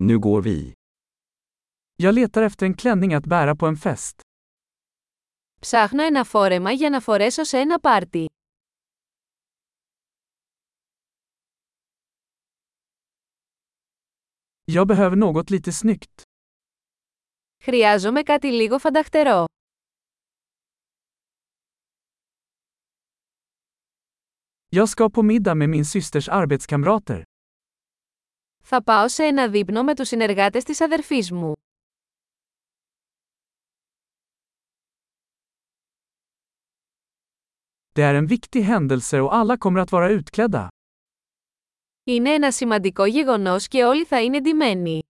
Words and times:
Nu 0.00 0.18
går 0.18 0.42
vi. 0.42 0.74
Jag 1.96 2.14
letar 2.14 2.42
efter 2.42 2.66
en 2.66 2.74
klänning 2.74 3.14
att 3.14 3.26
bära 3.26 3.56
på 3.56 3.66
en 3.66 3.76
fest. 3.76 4.20
Ψάχνω 5.60 6.02
ένα 6.02 6.24
φόρεμα 6.24 6.72
για 6.72 6.90
να 6.90 7.00
φορέσω 7.00 7.44
σε 7.44 7.58
ένα 7.58 7.80
πάρτι. 7.80 8.26
Jag 14.64 14.86
behöver 14.86 15.16
något 15.16 15.50
lite 15.50 15.72
snyggt. 15.72 16.22
Χρειάζομαι 17.62 18.22
κάτι 18.22 18.46
λίγο 18.52 18.78
φανταχτερό. 18.78 19.44
Jag 24.68 24.88
ska 24.88 25.10
på 25.10 25.22
middag 25.22 25.54
med 25.54 25.68
min 25.68 25.84
systers 25.84 26.28
arbetskamrater. 26.28 27.24
Θα 28.62 28.82
πάω 28.82 29.08
σε 29.08 29.24
ένα 29.24 29.48
δείπνο 29.48 29.82
με 29.82 29.94
τους 29.94 30.08
συνεργάτες 30.08 30.64
της 30.64 30.80
αδερφής 30.80 31.32
μου. 31.32 31.52
Det 37.92 38.02
är 38.02 38.14
en 38.14 38.26
viktig 38.26 38.62
händelse 38.62 39.20
och 39.20 39.34
alla 39.34 39.56
kommer 39.56 39.80
att 39.80 39.92
vara 39.92 40.08
utklädda. 40.10 40.68
Είναι 42.04 42.30
ένα 42.34 42.52
σημαντικό 42.52 43.04
γεγονός 43.04 43.68
και 43.68 43.84
όλοι 43.84 44.04
θα 44.04 44.22
είναι 44.22 44.40
ντυμένοι. 44.40 45.02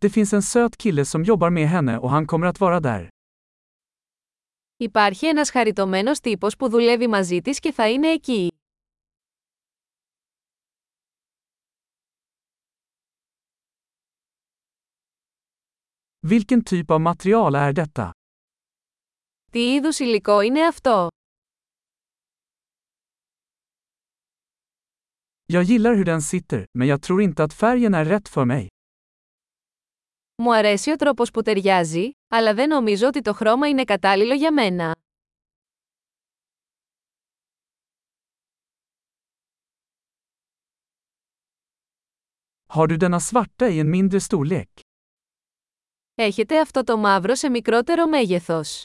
Det 0.00 0.10
finns 0.10 0.32
en 0.32 0.42
söt 0.42 0.76
kille 0.76 1.04
som 1.04 1.24
jobbar 1.24 1.50
med 1.50 1.68
henne 1.68 1.98
och 1.98 2.10
han 2.10 2.26
kommer 2.26 2.46
att 2.46 2.60
vara 2.60 2.80
där. 2.80 3.10
Υπάρχει 4.80 5.26
ένας 5.26 5.50
χαριτωμένος 5.50 6.20
τύπος 6.20 6.56
που 6.56 6.68
δουλεύει 6.68 7.06
μαζί 7.08 7.40
της 7.40 7.58
και 7.58 7.72
θα 7.72 7.90
είναι 7.90 8.08
εκεί. 8.08 8.48
Vilken 16.28 16.62
typ 16.62 16.90
av 16.90 17.00
material 17.00 17.54
är 17.54 17.72
detta? 17.72 18.10
Τι 19.52 19.74
είδους 19.74 19.98
υλικό 19.98 20.40
είναι 20.40 20.66
αυτό? 20.66 21.08
Jag 25.52 25.62
gillar 25.62 25.94
hur 25.94 26.04
den 26.04 26.22
sitter, 26.22 26.64
men 26.78 26.88
jag 26.88 27.02
tror 27.02 27.22
inte 27.22 27.44
att 27.44 27.52
färgen 27.52 27.94
är 27.94 28.04
rätt 28.04 28.28
för 28.28 28.44
mig. 28.44 28.68
Μου 30.42 30.54
αρέσει 30.54 30.90
ο 30.90 30.96
τρόπος 30.96 31.30
που 31.30 31.42
ταιριάζει, 31.42 32.10
αλλά 32.28 32.54
δεν 32.54 32.68
νομίζω 32.68 33.06
ότι 33.06 33.20
το 33.20 33.32
χρώμα 33.32 33.68
είναι 33.68 33.84
κατάλληλο 33.84 34.34
για 34.34 34.52
μένα. 34.52 34.96
Har 42.66 42.86
du 42.86 42.96
denna 42.96 43.20
svarta 43.20 43.68
i 43.68 43.78
en 43.78 43.88
mindre 43.94 44.20
storlek? 44.20 44.70
Έχετε 46.14 46.60
αυτό 46.60 46.84
το 46.84 46.96
μαύρο 46.96 47.34
σε 47.34 47.48
μικρότερο 47.48 48.06
μέγεθος. 48.06 48.82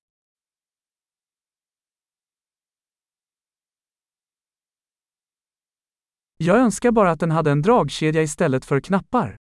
Jag 6.37 6.57
önskar 6.57 6.91
bara 6.91 7.11
att 7.11 7.19
den 7.19 7.31
hade 7.31 7.51
en 7.51 7.61
dragkedja 7.61 8.21
istället 8.21 8.65
för 8.65 8.79
knappar. 8.79 9.35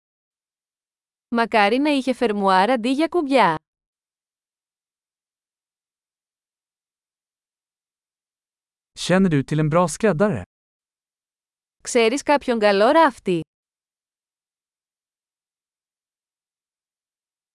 Μακάρι 1.30 1.76
να 1.78 1.90
είχε 1.90 2.12
φερμουάρ 2.12 2.70
αντί 2.70 2.90
για 2.90 3.08
κουμπιά. 3.08 3.58
Känner 8.98 9.28
du 9.28 9.44
till 9.44 9.58
en 9.60 9.68
bra 9.68 9.88
skräddare? 9.88 10.42
Ξέρεις 11.82 12.22
κάποιον 12.22 12.58
καλό 12.58 12.90
ράφτη. 12.90 13.40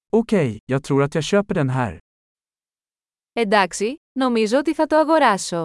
Okej, 0.09 0.57
jag 0.65 0.83
tror 0.83 1.03
att 1.03 1.15
jag 1.15 1.23
köper 1.23 1.53
den 1.53 1.69
här. 1.69 1.97
Εντάξει, 3.33 3.95
νομίζω 4.19 4.57
ότι 4.59 4.73
θα 4.73 4.85
το 4.87 4.95
αγοράσω. 4.95 5.63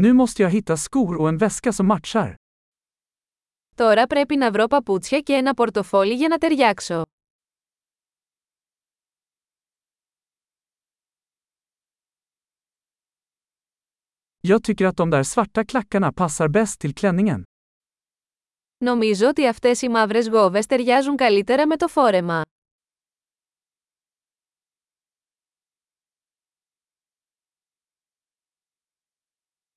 Nu 0.00 0.12
måste 0.12 0.42
jag 0.42 0.50
hitta 0.50 0.76
skor 0.76 1.16
och 1.16 1.28
en 1.28 1.38
väska 1.38 1.72
som 1.72 1.86
matchar. 1.86 2.36
Τώρα 3.79 4.07
πρέπει 4.07 4.35
να 4.35 4.51
βρω 4.51 4.67
παπούτσια 4.67 5.19
και 5.19 5.33
ένα 5.33 5.53
πορτοφόλι 5.53 6.13
για 6.13 6.27
να 6.27 6.37
ταιριάξω. 6.37 7.01
Jag 14.41 14.63
tycker 14.63 14.85
att 14.85 14.97
de 14.97 15.09
där 15.09 15.23
svarta 15.23 15.65
klackarna 15.65 16.13
passar 16.13 16.47
bäst 16.47 16.79
till 16.79 16.93
klänningen. 16.93 17.43
Νομίζω 18.77 19.27
ότι 19.27 19.47
αυτές 19.47 19.81
οι 19.81 19.89
μαύρες 19.89 20.27
γόβες 20.27 20.65
ταιριάζουν 20.65 21.15
καλύτερα 21.15 21.67
με 21.67 21.75
το 21.77 21.87
φόρεμα. 21.87 22.41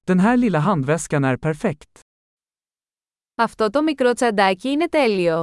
Den 0.07 0.21
här 0.21 0.37
lilla 0.37 0.59
handväskan 0.59 1.25
är 1.25 1.37
perfekt. 1.37 2.02
Αυτό 3.42 3.70
το 3.70 3.82
μικρό 3.82 4.14
τσαντάκι 4.14 4.70
είναι 4.70 4.88
τέλειο. 4.88 5.42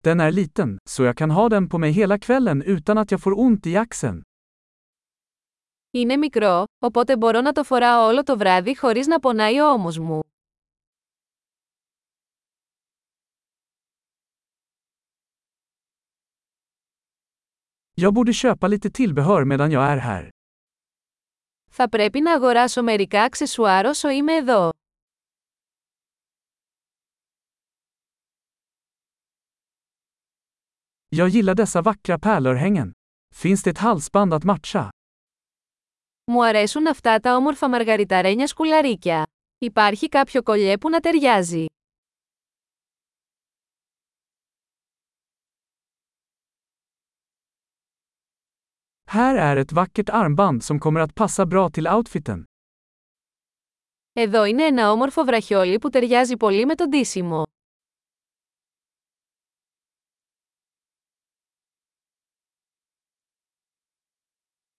Den 0.00 0.20
är 0.20 0.30
liten, 0.30 0.78
så 0.90 1.02
jag 1.04 1.16
kan 1.16 1.30
ha 1.30 1.48
den 1.48 1.68
på 1.68 1.78
mig 1.78 1.90
hela 1.92 2.18
kvällen 2.18 2.62
utan 2.62 2.98
att 2.98 3.10
jag 3.10 3.20
får 3.20 3.38
ont 3.38 3.66
i 3.66 3.76
axeln. 3.76 4.22
Είναι 5.90 6.16
μικρό, 6.16 6.64
οπότε 6.78 7.16
μπορώ 7.16 7.40
να 7.40 7.52
το 7.52 7.64
φοράω 7.64 8.06
όλο 8.06 8.22
το 8.22 8.36
βράδυ 8.38 8.76
χωρίς 8.76 9.06
να 9.06 9.18
πονάει 9.18 9.60
ο 9.60 9.70
ώμος 9.70 9.98
μου. 9.98 10.20
Jag 17.94 18.14
borde 18.14 18.32
köpa 18.32 18.68
lite 18.68 18.90
tillbehör 18.90 19.44
medan 19.44 19.70
jag 19.70 19.84
är 19.84 19.96
här. 19.96 20.30
Θα 21.75 21.89
πρέπει 21.89 22.19
να 22.21 22.33
αγοράσω 22.33 22.83
μερικά 22.83 23.23
αξεσουάρ 23.23 23.85
όσο 23.85 24.09
είμαι 24.09 24.33
εδώ. 24.33 24.69
Jag 31.15 31.27
gillar 31.29 31.55
dessa 31.55 31.81
vackra 31.81 32.17
pärlörhängen. 32.19 32.91
Finns 33.35 33.63
det 33.63 33.69
ett 33.69 33.77
halsband 33.77 34.33
att 34.33 34.43
matcha? 34.43 34.89
Μου 36.31 36.45
αρέσουν 36.45 36.87
αυτά 36.87 37.19
τα 37.19 37.35
όμορφα 37.35 37.69
μαργαριταρένια 37.69 38.47
σκουλαρίκια. 38.47 39.25
Υπάρχει 39.57 40.09
κάποιο 40.09 40.41
κολλιέ 40.43 40.77
που 40.77 40.89
να 40.89 40.99
ταιριάζει. 40.99 41.65
Här 49.12 49.34
är 49.36 49.56
ett 49.56 49.72
vackert 49.72 50.08
armband 50.08 50.64
som 50.64 50.80
kommer 50.80 51.00
att 51.00 51.14
passa 51.14 51.46
bra 51.46 51.70
till 51.70 51.88
outfiten. 51.88 52.44
Εδώ 54.12 54.44
είναι 54.44 54.64
ένα 54.64 54.90
όμορφο 54.90 55.24
βραχιόλι 55.24 55.78
που 55.78 55.88
ταιριάζει 55.90 56.36
πολύ 56.36 56.66
με 56.66 56.74
το 56.74 56.88
ντύσιμο. 56.88 57.42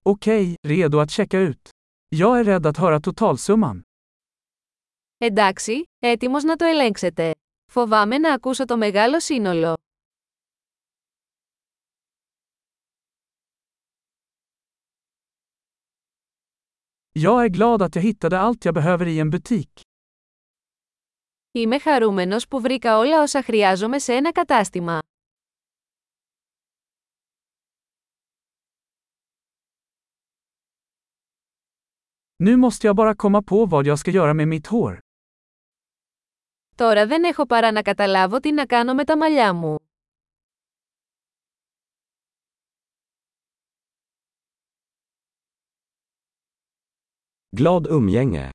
Okej, 0.04 0.56
redo 0.68 1.00
att 1.00 1.12
checka 1.12 1.40
ut. 1.40 1.70
Jag 2.10 2.40
är 2.40 2.44
rädd 2.44 2.66
att 2.66 2.78
höra 2.78 3.00
totalsumman. 3.00 3.82
Εντάξει, 5.18 5.84
έτοιμος 6.00 6.44
να 6.44 6.56
το 6.56 6.66
ελέγξετε. 6.66 7.36
Φοβάμαι 7.72 8.18
να 8.18 8.34
ακούσω 8.34 8.66
το 8.66 8.78
μεγάλο 8.78 9.20
σύνολο. 9.20 9.78
Jag 17.17 17.45
är 17.45 17.49
glad 17.49 17.83
att 17.83 17.95
jag 17.95 18.03
hittade 18.03 18.39
allt 18.41 18.65
jag 18.65 18.75
behöver 18.75 19.07
i 19.07 19.19
en 19.19 19.31
butik. 19.31 19.83
Είμαι 21.53 21.79
χαρούμενος 21.79 22.49
που 22.49 22.61
βρήκα 22.61 22.99
όλα 22.99 23.23
όσα 23.23 23.43
χρειάζομαι 23.43 23.99
σε 23.99 24.13
ένα 24.15 24.33
κατάστημα. 24.33 24.99
Nu 32.37 32.57
måste 32.57 32.87
jag 32.87 32.97
bara 32.97 33.15
komma 33.15 33.43
på 33.43 33.67
vad 33.67 33.87
jag 33.87 33.99
ska 33.99 34.11
göra 34.11 34.35
med 34.35 34.49
mitt 34.49 34.67
hår. 34.67 34.99
Τώρα 36.77 37.07
δεν 37.07 37.25
έχω 37.25 37.47
παρά 37.47 37.73
να 37.73 37.83
καταλάβω 37.83 38.41
τι 38.41 38.53
να 38.53 38.67
κάνω 38.67 38.95
με 38.95 39.05
τα 39.05 39.17
μαλλιά 39.17 39.53
μου. 39.53 39.77
Glad 47.57 47.87
umgänge! 47.87 48.55